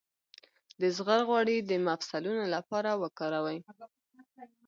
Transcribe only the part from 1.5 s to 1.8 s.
د